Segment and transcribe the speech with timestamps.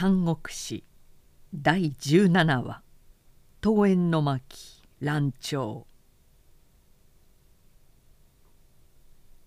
[0.00, 0.82] 三国史
[1.54, 2.82] 第17話
[3.60, 5.86] 「桃園の巻乱調」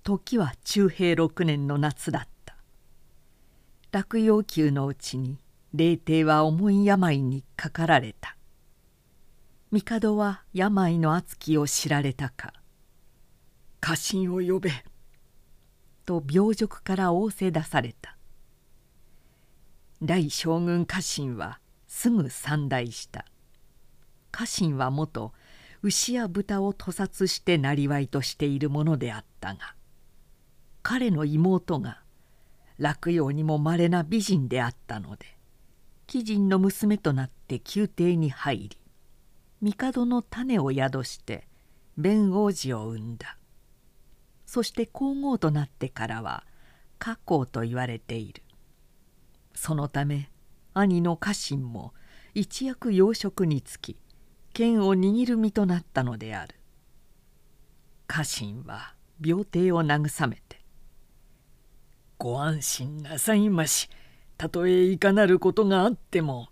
[0.03, 2.55] 時は中平6年の夏だった。
[3.91, 5.39] 落葉宮のうちに
[5.73, 8.37] 霊帝は重い病にかかられた。
[9.71, 12.53] 帝は病の厚きを知られたか
[13.81, 14.69] 「家臣を呼べ」
[16.05, 18.19] と病辱から仰せ出された。
[20.03, 23.25] 大将軍家臣はすぐ参代した。
[24.31, 25.31] 家臣はもと
[25.81, 29.75] 牛や豚を屠殺してなりわいとしているものであったが
[30.81, 32.01] 彼の妹が
[32.79, 35.25] 落葉にもまれな美人であったので
[36.07, 38.77] 貴人の娘となって宮廷に入り
[39.61, 41.47] 帝の種を宿して
[41.95, 43.37] 弁王子を産んだ。
[44.45, 46.43] そして皇后となってからは
[46.99, 48.42] 家皇と言われている。
[49.53, 50.29] そのため
[50.73, 51.93] 兄の家臣も
[52.33, 53.97] 一躍養殖につき
[54.53, 56.55] 剣を握る身となったのである。
[58.07, 60.63] 家臣は病邸を慰めて
[62.17, 63.89] 「ご安心なさいまし
[64.37, 66.49] たとえいかなることがあっても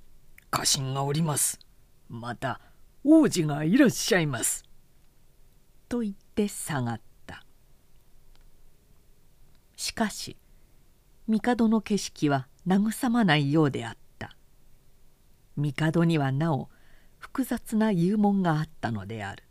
[0.50, 1.60] 家臣がおります。
[2.10, 2.62] また
[3.04, 4.64] 王子がいらっしゃいます」
[5.90, 7.46] と言って下がった。
[9.76, 10.38] しかし
[11.28, 14.36] 帝の景色は慰まないようであった。
[15.58, 16.70] 帝にはなお
[17.18, 19.44] 複雑な幽門があったのである。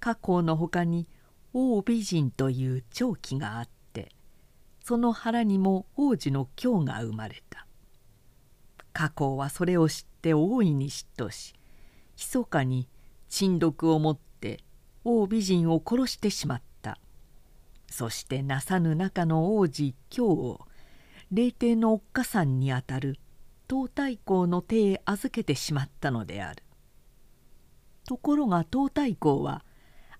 [0.00, 1.06] 家光のほかに
[1.52, 4.12] 王美人という長期があって
[4.84, 7.66] その腹にも王子の京が生まれた。
[8.92, 11.54] 家光はそれを知って大いに嫉妬し
[12.16, 12.88] 密かに
[13.28, 14.60] 珍毒を持って
[15.04, 16.98] 王美人を殺してしまった。
[17.90, 20.60] そしてなさぬ中の王子京を
[21.30, 23.18] 霊帝のおっかさんにあたる
[23.68, 26.62] 東太后の手へ預けてしまったのである。
[28.06, 29.62] ところが東太后は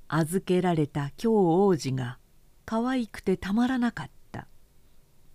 [0.07, 2.19] 預けられた京王子が
[2.67, 4.49] 可愛くてたまらなかった。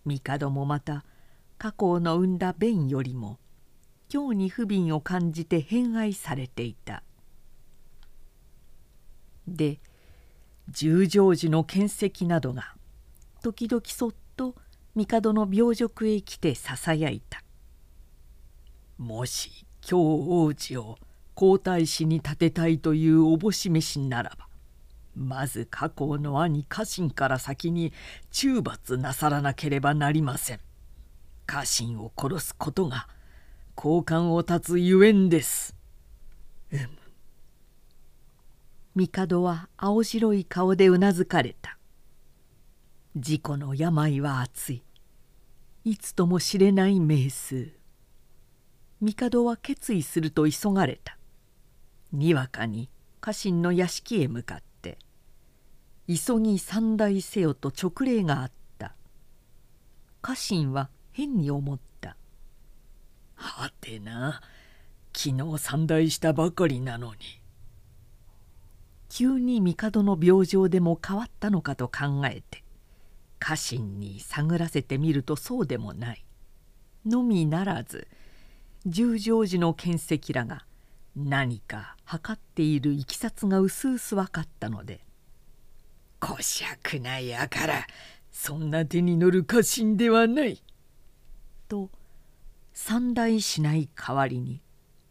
[0.06, 1.04] 帝もまた
[1.58, 3.40] 家光の産んだ弁よりも
[4.10, 7.02] 京に不憫を感じて偏愛されていた。
[9.48, 9.80] で
[10.70, 12.76] 十条寺の見跡などが
[13.42, 14.56] 時々そっと
[14.96, 17.44] 帝の病辱へ来てささやいた
[18.98, 20.98] もし京王子を
[21.34, 24.48] 皇太子に立てたいというおぼし飯ならば
[25.16, 27.94] まず家光の兄家臣から先に
[28.32, 30.60] 中罰なさらなければなりません
[31.46, 33.08] 家臣を殺すことが
[33.76, 35.76] 好感を断つゆえんです。
[38.96, 41.78] 帝は青白い顔でうなずかれた。
[43.16, 44.84] 事故の病は熱い。
[45.84, 47.72] いつとも知れない名数。
[49.04, 51.20] 帝は決意すると急がれた。
[52.12, 52.90] にわかに
[53.22, 54.98] 家臣の屋敷へ向かって
[56.10, 58.96] 「急ぎ三代せよ」と勅令があった。
[60.24, 62.18] 家臣は変に思った。
[63.36, 64.42] はてな
[65.16, 67.20] 昨日三代したばかりなのに。
[69.10, 72.64] 急に帝の病状でも変わったのかと考えて
[73.44, 76.24] 家臣に探らせてみるとそうでもない。
[77.06, 78.08] のみならず
[78.86, 80.66] 十条寺の見跡らが
[81.14, 85.02] 何か測っているいきさつがうすうす分かったので
[86.22, 87.86] 「こしゃくなやから
[88.32, 90.64] そんな手に乗る家臣ではない」
[91.68, 91.92] と
[92.72, 94.62] 三代しない代わりに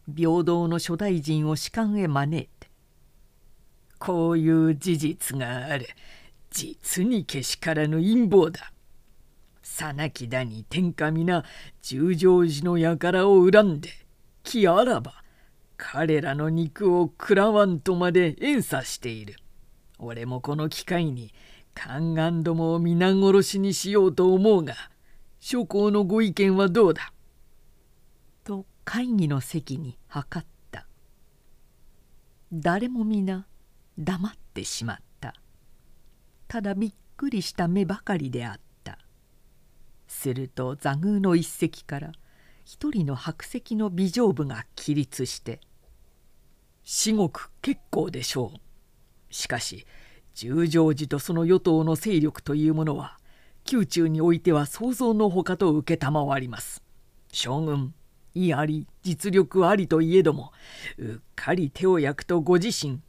[0.07, 2.71] 平等の諸大臣を仕官へ招いて
[3.99, 5.85] 「こういう事実がある。
[6.53, 8.71] 実にけしからぬ陰謀だ」
[9.63, 11.43] さなきだに天下皆
[11.81, 13.89] 十条寺の輩を恨んで
[14.43, 15.23] きあらば
[15.77, 19.35] 彼らの肉を食らわんとまで遠さしている。
[19.97, 21.33] 俺もこの機会に
[21.75, 24.75] 宦官どもを皆殺しにしようと思うが
[25.39, 27.11] 諸公のご意見はどうだ？
[28.43, 30.85] と会議の席に諮った。
[32.51, 33.47] 誰も皆
[33.97, 35.12] 黙ってしまった。
[36.53, 38.99] ただびっくりした目ばかりであった
[40.07, 42.11] すると座宮の一席から
[42.63, 45.61] 一人の白石の美丈夫が起立して
[46.85, 48.59] 「至極結構でしょう」
[49.33, 49.87] しかし
[50.35, 53.17] 十条寺とその与党の勢力というものは
[53.67, 56.83] 宮中においては想像のほかと承ります。
[57.31, 57.95] 将軍
[58.35, 60.51] 意あり実力ありといえども
[60.99, 62.99] うっかり手を焼くとご自身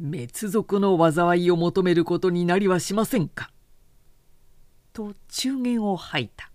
[0.00, 3.50] 滅族の災いを求めることになりはしませんか？
[4.92, 6.50] と中言を吐いた。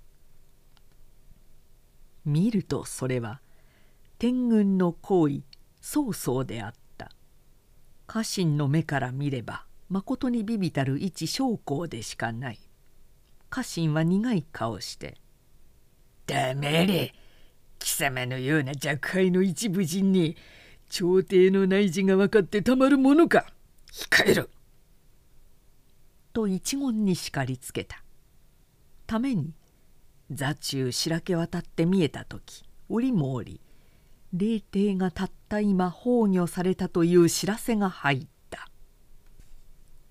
[2.26, 3.40] 見るとそれは
[4.18, 5.42] 天軍の行為
[5.80, 7.12] 曹操であった
[8.08, 12.60] 家臣の目から見ればまことにビビたる一将校でしかない
[13.52, 15.18] 家臣は苦い顔して
[16.26, 17.14] 「だめれ
[17.78, 20.36] 貴様のような若輩の一部人に
[20.90, 23.46] 朝廷の内事が分かってたまるものか。
[23.92, 24.50] 控えろ!」
[26.34, 28.04] と一言に叱りつけた。
[29.08, 29.54] ために
[30.32, 33.62] 座中白け渡って見えた時折も折
[34.34, 38.70] 霊帝がたった今崩御されたという知らせが入った。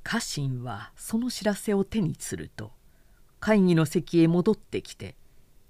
[0.03, 2.73] 家臣はその知らせを手にすると
[3.41, 5.17] 会議の席へ戻ってきて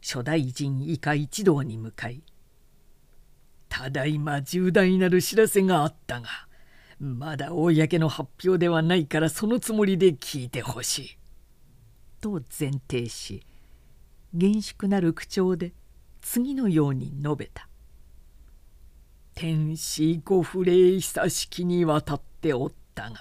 [0.01, 2.23] 諸大臣以下一同に向かい
[3.77, 6.29] 「ただいま重大なる知らせがあったが
[7.01, 11.19] まだ公の発表ではないからそのつもりで聞いてほしい」
[12.23, 13.43] と前提し
[14.33, 15.73] 厳粛なる口調で
[16.21, 17.69] 次のように述べた
[19.35, 23.17] 「天使ご不礼久しきにわたっておったが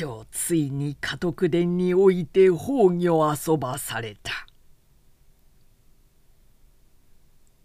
[0.00, 4.30] 今日ついに家督殿において崩御遊ばされた」。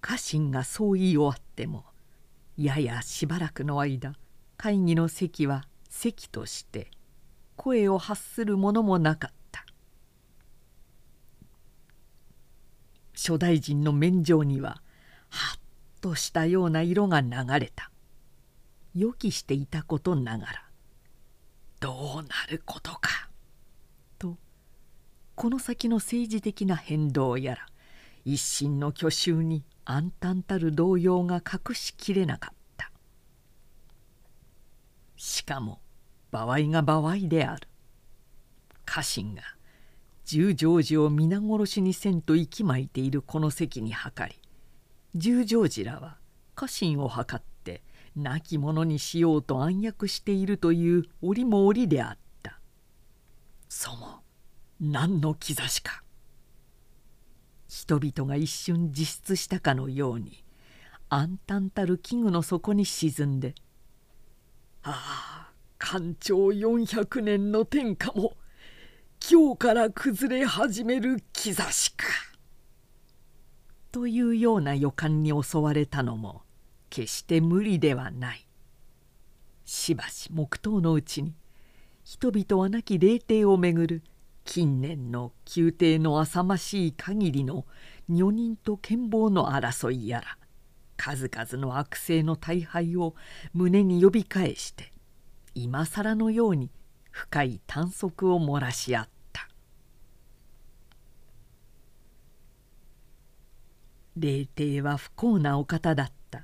[0.08, 1.84] 家臣がそう言い終わっても
[2.58, 4.14] ややしばらくの間
[4.56, 6.92] 会議の席は席として
[7.56, 9.66] 声を発するものもなかった。
[13.16, 14.80] 諸大臣の面上には
[15.30, 15.60] はっ
[16.02, 17.30] としたような色が流
[17.60, 17.90] れた。
[18.94, 20.66] 予期していたことながら
[21.80, 23.28] どうなることか
[24.20, 24.38] と
[25.34, 27.66] この先の政治的な変動やら
[28.24, 32.92] 一心の去就に暗淡たる動揺が隠しきれなかった。
[35.16, 35.80] しかも
[36.32, 37.68] 場合が場合である。
[38.86, 39.42] 家臣が
[40.26, 44.36] 十条寺を皆殺しにせんと息巻いているこの席に計り
[45.16, 46.18] 十条寺らは
[46.56, 47.84] 家臣を図って
[48.16, 52.60] 亡き者にしようと暗躍しているという折も折であった。
[53.68, 54.22] そも
[54.80, 56.05] 何の兆しか。
[57.68, 60.44] 人々が一瞬自失したかのように
[61.10, 63.56] 暗淡たる器具の底に沈んで
[64.84, 68.38] 「ああ官庁400年の天下も
[69.32, 72.06] 今日から崩れ始める兆しか」
[73.92, 76.44] というような予感に襲われたのも
[76.90, 78.46] 決して無理ではない。
[79.64, 81.34] しばし黙祷のうちに
[82.04, 84.04] 人々は亡き霊帝をめぐる
[84.46, 87.66] 近年の宮廷の浅ましい限りの
[88.08, 90.38] 女人と剣謀の争いやら
[90.98, 93.16] 数々の悪性の大敗を
[93.54, 94.92] 胸に呼び返して
[95.56, 96.70] 今更のように
[97.12, 99.48] 深い短足を漏らし合った。
[104.18, 106.44] 霊帝は不幸なお方だった。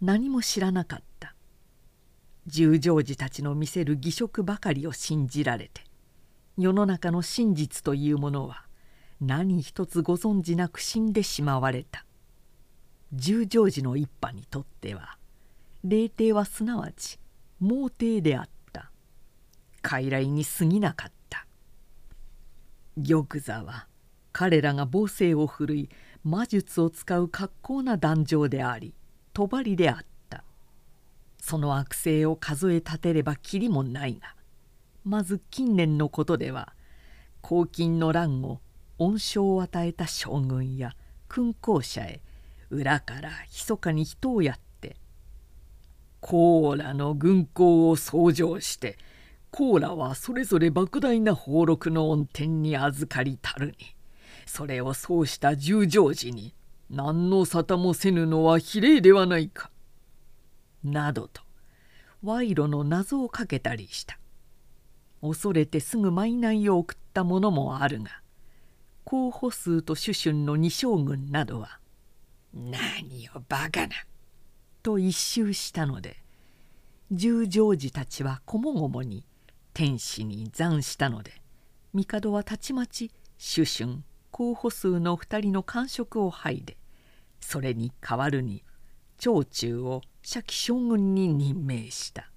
[0.00, 1.34] 何も知らなかった。
[2.46, 5.87] 十条寺たちの見せる儀色ばかりを信じられて
[6.58, 8.64] 世の中の真実というものは
[9.20, 12.04] 何一つご存じなく死んでしまわれた。
[13.12, 15.18] 十条寺の一派にとっては
[15.84, 17.20] 霊帝はすなわち
[17.60, 18.90] 盲帝であった。
[19.82, 21.46] 傀儡に過ぎなかった。
[22.96, 23.86] 玉座は
[24.32, 25.88] 彼らが母性を振るい
[26.24, 28.94] 魔術を使う格好な壇上であり
[29.32, 30.42] 帳であった。
[31.40, 34.34] その悪性を数え立てればきりもないが
[35.04, 36.74] まず近年のことでは
[37.42, 38.60] 黄金の乱を
[38.98, 40.94] 恩賞を与えた将軍や
[41.28, 42.20] 勲功者へ
[42.70, 44.96] 裏から密かに人をやって
[46.20, 48.98] コーラの軍港を創上して
[49.50, 53.74] コーラはそれぞれ莫大な俸禄の恩典に預かりたるに
[54.46, 56.54] それをそうした十条寺に
[56.90, 59.70] 何の沙汰もせぬのは比例ではないか。
[60.82, 61.42] などと
[62.22, 64.18] 賄賂の謎をかけたりした
[65.20, 68.22] 恐れてすぐ賄いを送ったものもあるが
[69.04, 71.80] 候補数と主春の二将軍などは
[72.54, 73.94] 「何をバカな」
[74.82, 76.22] と一周したので
[77.10, 79.24] 十条寺たちはこもごもに
[79.72, 81.32] 天使に残したので
[81.94, 86.76] 帝はたちまち主春候補数の二人の官職を剥いで
[87.40, 88.62] それに代わるに
[89.16, 92.30] 長中を社記将軍に任命した。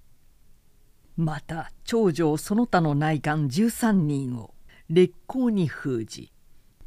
[1.16, 4.54] また長女その他の内官13人を
[4.88, 6.32] 烈公に封じ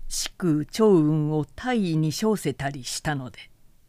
[0.08, 3.40] 四空長雲を大尉に称せたりしたので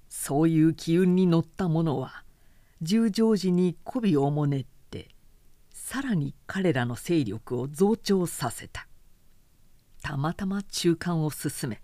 [0.08, 2.24] そういう機運に乗った者は
[2.82, 5.08] 十条寺に媚びをもねって
[5.70, 8.88] さらに彼らの勢力を増長させた。
[10.02, 11.82] たまたま中間を進め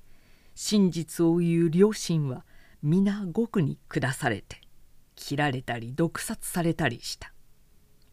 [0.55, 2.45] 真実を言う両親は
[2.83, 4.61] 皆獄に下されて
[5.17, 7.32] 切られたり毒殺されたりした。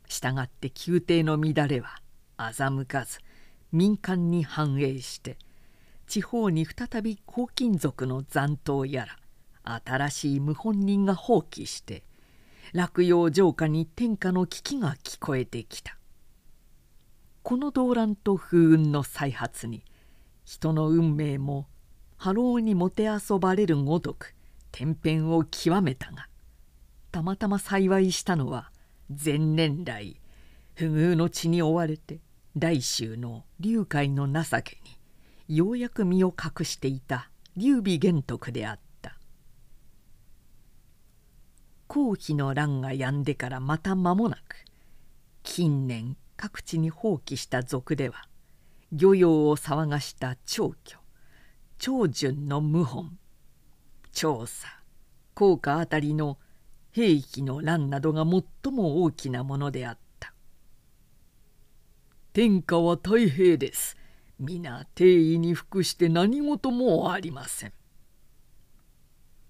[0.10, 2.02] したがって宮廷の乱れは
[2.38, 3.20] 欺かず
[3.72, 5.38] 民間に反映して
[6.08, 9.06] 地方に再び黄金族の残党や
[9.64, 12.04] ら新しい謀反人が放棄して
[12.74, 16.00] 落葉城下に天下の危機が聞こえてきた。
[17.42, 19.84] この動乱と風雲の再発に
[20.44, 21.68] 人の運命も
[22.18, 24.36] 波浪にもてあそばれるごとく
[24.72, 26.28] 天変を極めたが
[27.12, 28.72] たまたま幸いしたのは
[29.10, 30.20] 前年来
[30.76, 32.20] 不遇の地に追われて
[32.56, 34.78] 大衆の龍海の情け
[35.48, 38.90] にようやく身を隠していた劉備玄徳であった。
[41.90, 44.64] 皇妃の乱が止んでからまた間もなく
[45.42, 48.28] 近年各地に放棄した族では
[48.92, 50.96] 漁業を騒がした長居
[51.80, 53.18] 長順の謀反
[54.12, 54.68] 調査
[55.34, 56.38] 効果あたりの
[56.92, 60.34] 兵器の乱などが最も大きなものであった。
[62.34, 63.96] 天下は太平です。
[64.40, 67.74] 皆定位に服して何事もありません。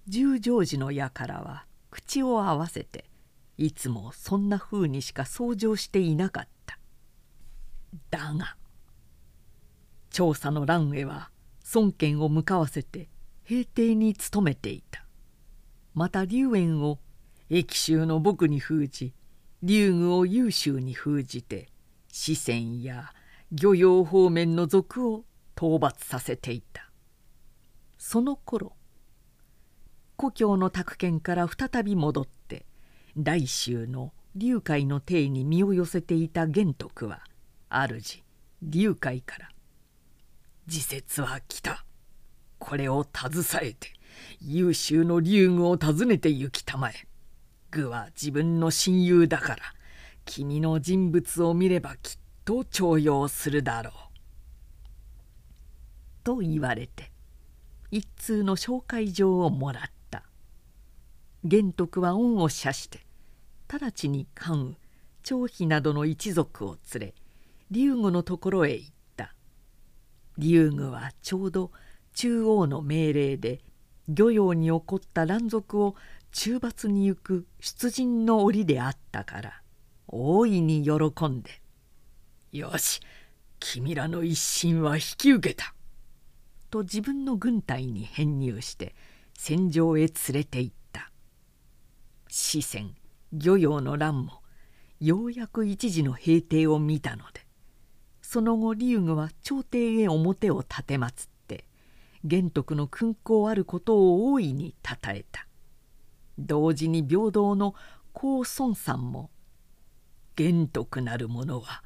[0.08, 3.04] 十条寺の輩は口を合わせて
[3.56, 6.78] いつもそんなふうにしか想像していなかった。
[8.10, 8.56] だが
[10.10, 11.30] 調査の乱へは
[11.74, 13.08] 孫権を向かわせて
[13.44, 15.06] 平定に努めていた。
[15.94, 16.98] また龍園を
[17.50, 19.12] 益州の僕に封じ
[19.62, 21.68] 龍具を優秀に封じて
[22.12, 23.12] 四川や
[23.50, 25.24] 漁業方面の族を
[25.56, 26.88] 討伐させていた。
[27.98, 28.72] その頃
[30.16, 32.66] 故郷の宅建から再び戻って
[33.16, 37.24] 来州の龍海の邸に身を寄せていた玄徳は
[37.68, 38.22] 主
[38.62, 39.48] 龍海から
[40.66, 41.84] 「時節は来た。
[42.60, 43.88] これを携えて
[44.40, 47.09] 優秀の龍具を訪ねて行きたまえ。
[47.70, 49.62] 具は自分の親友だから
[50.24, 53.92] 君の人物を見ればきっと重用するだろう」
[56.24, 57.10] と言われて
[57.90, 59.90] 一通の紹介状をもらった。
[61.42, 63.06] 玄徳は恩を謝して
[63.66, 64.76] 直ちに関
[65.22, 67.14] 羽張飛などの一族を連れ
[67.70, 69.34] 龍具のところへ行った。
[70.36, 71.70] 龍具はちょうど
[72.14, 73.60] 中央の命令で
[74.08, 75.94] 漁業に起こった乱族を
[76.32, 79.62] 中罰に行く出陣の折であったから
[80.06, 81.60] 大いに喜んで
[82.52, 83.00] 「よし
[83.58, 85.74] 君らの一心は引き受けた」
[86.70, 88.94] と自分の軍隊に編入して
[89.36, 90.80] 戦場へ連れて行った。
[92.28, 92.90] 四川
[93.32, 94.40] 漁業の乱も
[95.00, 97.44] ようやく一時の平定を見たので
[98.22, 101.64] その後龍具は朝廷へ表を立てまつって
[102.22, 105.46] 玄徳の勲功あることを大いにたたえた。
[106.38, 107.74] 同時に平等の
[108.12, 109.30] 高孫さんも
[110.36, 111.82] 「玄徳なる者は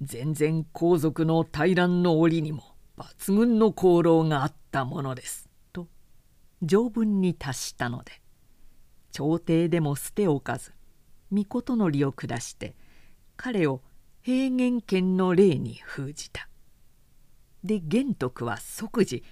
[0.00, 5.88] 全然皇族の大乱の折にも抜群の功労があったものです」と
[6.62, 8.12] 条文に達したので
[9.12, 10.72] 朝廷でも捨ておかず
[11.32, 12.74] 御事のりを下して
[13.36, 13.82] 彼を
[14.22, 16.48] 平原権の霊に封じた。
[17.64, 19.24] で玄徳は即時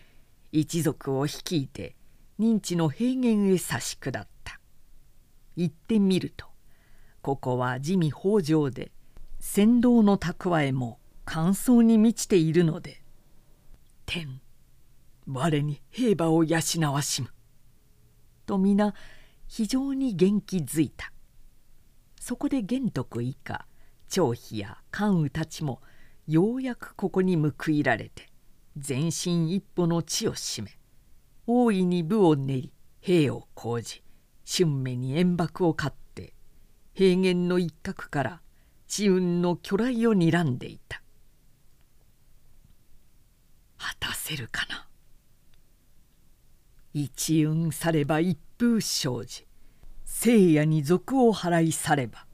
[0.52, 1.95] 一族を率いて
[2.38, 4.12] 認知の平原へ差し下っ
[4.44, 4.60] た。
[5.56, 6.46] 行ってみると
[7.22, 8.92] ここは地味北条で
[9.40, 13.02] 船頭の蓄えも乾燥に満ちているので
[14.06, 14.40] 「天
[15.26, 16.60] 我に兵馬を養
[16.92, 17.30] わしむ」
[18.46, 18.94] と皆
[19.48, 21.12] 非常に元気づいた
[22.20, 23.66] そこで玄徳以下
[24.08, 25.80] 張飛や関羽たちも
[26.26, 28.30] ようやくここに報いられて
[28.76, 30.78] 全身一歩の地を占め
[31.46, 34.02] 大いに武を練り兵を講じ
[34.44, 36.34] 春目に円幕を買って
[36.92, 38.40] 平原の一角から
[38.88, 41.02] 地運の巨来を睨んでいた。
[43.78, 44.88] 果たせるかな？
[46.94, 49.46] 一運されば一風生じ
[50.04, 52.26] 聖夜に賊を払い去れば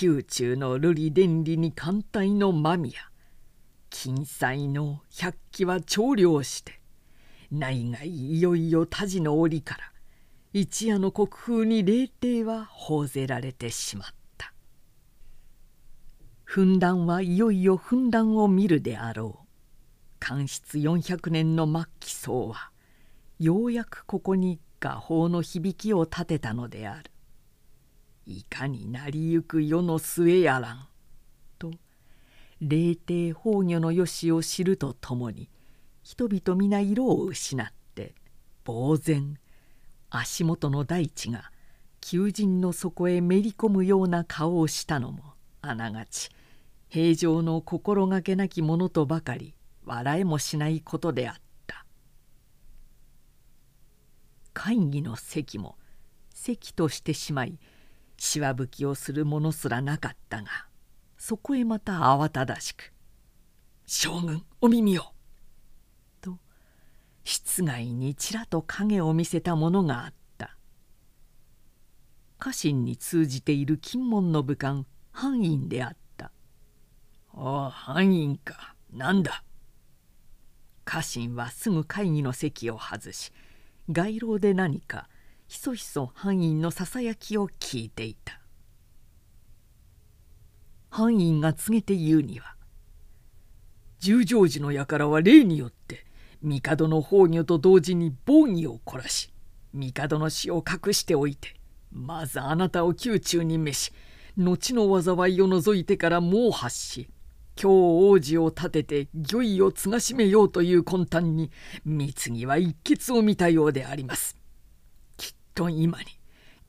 [0.00, 2.94] 宮中の瑠璃伝理に艦隊の間宮
[3.90, 6.80] 金彩の百鬼は長領して
[7.52, 9.92] 内外いよいよ田地の折から
[10.54, 14.54] 一夜の国風に霊帝は報ぜられてしまった。
[16.46, 19.46] 噴弾はいよいよ噴弾を見るであろう。
[20.18, 22.70] 官室400年の末期僧は
[23.38, 27.10] ようやくここに画法の響きを立てたのである。
[28.24, 30.88] いかになりゆく世の末やらん
[31.58, 31.70] と
[32.62, 35.50] 霊帝崩御のよしを知るとともに
[36.02, 38.14] 人々皆色を失って
[38.64, 39.38] 呆然
[40.10, 41.50] 足元の大地が
[42.00, 45.22] 求人の底へめり込むような顔をしたのも
[45.60, 46.28] あながち
[46.88, 49.54] 平常の心がけなきものとばかり
[49.84, 51.34] 笑えもしないことであっ
[51.66, 51.86] た
[54.52, 55.76] 会議の席も
[56.34, 57.58] 席としてしまい
[58.18, 60.48] しわぶきをするものすらなかったが
[61.16, 62.92] そこへまた慌ただしく
[63.86, 65.04] 「将軍お耳を!」
[67.24, 70.56] 室外にちらと影を見せたものがあった。
[72.38, 76.32] 家臣に通じている金門の武官藩院であった
[77.34, 78.74] 「ああ藩院か。
[78.92, 79.44] なんだ」
[80.84, 83.32] 家臣はすぐ会議の席を外し
[83.88, 85.08] 街廊で何か
[85.46, 88.40] ひそひそ藩院のささやきを聞いていた。
[90.90, 92.54] 藩院が告げて言うには
[93.98, 96.04] 十条寺の輩は例によって
[96.42, 99.32] 帝の崩御と同時に防御を凝らし
[99.72, 101.54] 帝の死を隠しておいて
[101.90, 103.92] まずあなたを宮中に召し
[104.36, 107.08] 後の災いを除いてからもう発し
[107.60, 111.50] 今日王子を立てて御意を継がしめようという魂胆に
[111.84, 114.38] 貢ぎは一決を見たようであります。
[115.18, 116.06] きっと今に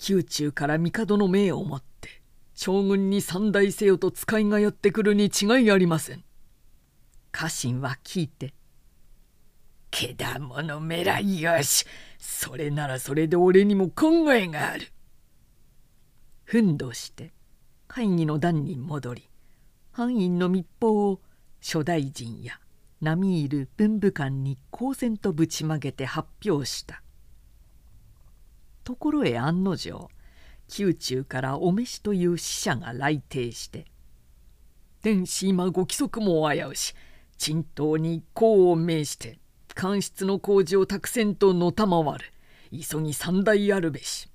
[0.08, 2.22] 宮中から帝の命をもって
[2.54, 6.24] 将軍に三代せよと使いがやってくるに違いありません。
[7.32, 8.54] 家臣は聞いて
[9.96, 11.86] 「けだものめらいよし
[12.18, 14.88] それならそれで俺にも考えがある」。
[16.46, 17.32] ふんどして
[17.88, 19.30] 会議の段に戻り
[19.92, 21.22] 藩院の密報を
[21.62, 22.60] 諸大臣や
[23.02, 27.04] 並みいる文武官に公然とぶちまげて発表した
[28.84, 30.10] ところへ案の定
[30.76, 33.86] 宮中からお召しという使者が来廷して
[35.04, 36.96] 「天使今ご規則も危うし
[37.38, 39.40] 沈頭に功を命して
[39.76, 42.34] 官室の工事を託せんとのたまわる。
[42.72, 44.30] 急ぎ三代あるべし」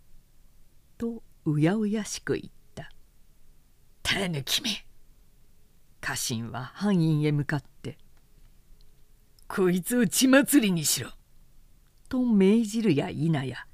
[0.97, 2.93] とうやうやしく言った
[4.02, 4.86] 「たぬきめ。
[6.00, 7.99] 家臣は藩院へ向かって
[9.49, 11.10] 「こいつを血祭りにしろ」
[12.08, 13.67] と命じるや否や。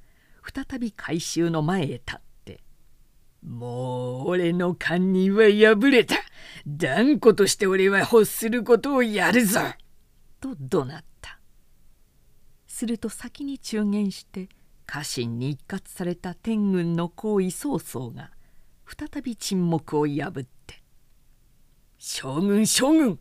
[0.52, 2.62] 再び改宗の前へ立って
[3.42, 6.16] 「もう俺の堪忍は破れた。
[6.66, 9.60] 断固として俺は欲することをやるぞ」
[10.40, 11.38] と怒鳴った。
[12.74, 14.48] すると先に中言して
[14.84, 18.32] 家臣に一括された天軍の皇位曹操が
[18.84, 20.82] 再び沈黙を破って
[21.98, 23.20] 将軍将軍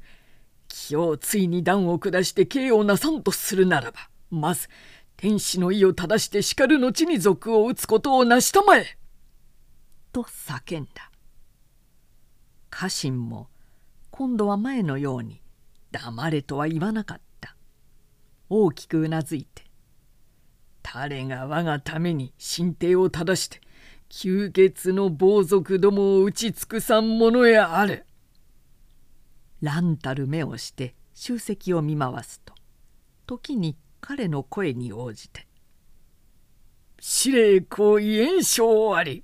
[0.90, 4.70] 今日ついに断を下して刑をなさんとするならばまず
[5.18, 8.98] 天使の意を正してしかる後に賊を討つことを成したまえ!」
[10.12, 11.12] と叫んだ
[12.72, 13.50] 家臣も
[14.10, 15.44] 今度は前のように
[15.92, 17.33] 黙れとは言わなかった
[18.56, 19.64] 大きくうなずいて
[20.84, 23.60] 「誰が我がために進帝を正して
[24.10, 28.06] 吸血の暴族どもを打ち尽くさんものやある」
[29.62, 32.54] 乱たる目をして集積を見回すと
[33.26, 35.48] 時に彼の声に応じて
[37.02, 39.24] 「司令公位炎症あり」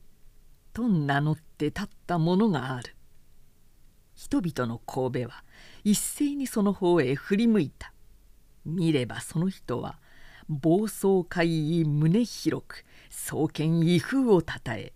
[0.74, 2.96] と名乗って立ったものがある。
[4.16, 5.44] 人々の神戸は
[5.84, 7.94] 一斉にその方へ振り向いた。
[8.66, 10.00] 見ればその人は
[10.48, 14.94] 暴走怪異胸広く創建威風をたたえ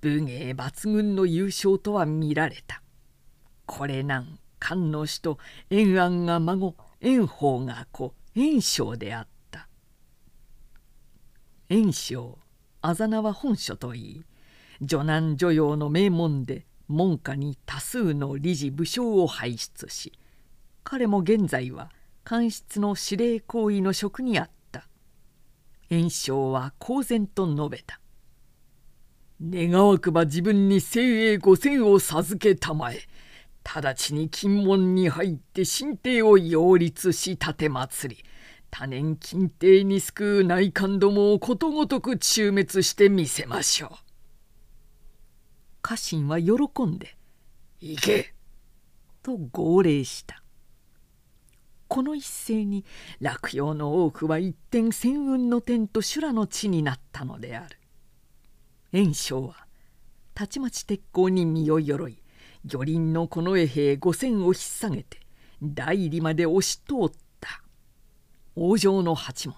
[0.00, 2.82] 武芸抜群の優勝とは見られた。
[3.66, 5.38] これなん菅の死と
[5.70, 9.68] 延安が孫延宝が子延章であった。
[11.68, 12.38] 延章
[12.82, 14.24] あざ名は本書といい
[14.80, 20.12] 女男女用の名門で門下に多数の理事武将を輩出し
[20.84, 21.90] 彼も現在は
[22.28, 24.88] 官室の司令行為の職にあった。
[25.90, 28.00] 延章は公然と述べた
[29.40, 32.98] 「願わくば自分に精鋭五千を授けたまえ。
[33.62, 38.24] 直ちに金門に入って神帝を擁立し立祭り。
[38.72, 43.90] 多年金帝に救う内官どもをことごとく中滅してみせましょう。
[45.80, 46.54] 家臣は喜
[46.86, 47.16] んで
[47.78, 48.34] 「行け!」
[49.22, 50.42] と号令した。
[51.88, 52.84] この一斉に
[53.20, 57.78] 落葉の多くは一転戦雲の天と修羅の地になったのである。
[58.92, 59.66] 袁紹は
[60.34, 62.22] たちまち鉄鋼に身を鎧
[62.64, 65.20] 魚輪の近衛兵五千を引っ提げて
[65.62, 67.62] 大入りまで押し通った。
[68.54, 69.56] 王城の八門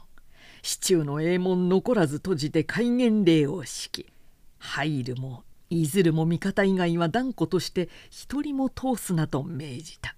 [0.63, 4.13] 市中の衛門残らず閉じて戒厳令を敷き
[4.59, 10.18] 入るもいずるも味方以外は断固として一人も通すなと命じた。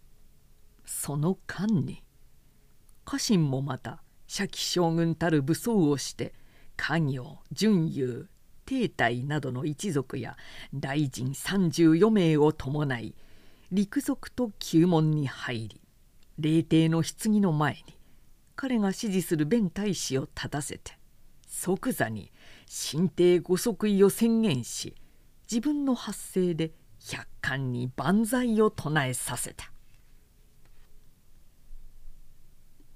[0.91, 2.03] その間に
[3.05, 6.35] 家臣もまた社記将軍たる武装をして
[6.77, 8.29] 家業準優
[8.67, 10.37] 帝隊などの一族や
[10.75, 13.15] 大臣34名を伴い
[13.71, 15.81] 陸賊と旧門に入り
[16.39, 17.85] 霊帝の棺の前に
[18.57, 20.99] 彼が指示する弁大使を立たせて
[21.47, 22.33] 即座に
[22.93, 24.97] 神帝御即位を宣言し
[25.51, 29.71] 自分の発声で百貫に万歳を唱えさせた。